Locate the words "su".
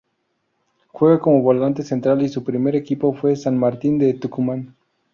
2.29-2.43